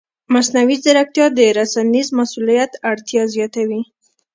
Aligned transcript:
مصنوعي 0.33 0.77
ځیرکتیا 0.83 1.25
د 1.37 1.39
رسنیز 1.57 2.07
مسؤلیت 2.19 2.71
اړتیا 2.91 3.23
زیاتوي. 3.35 3.81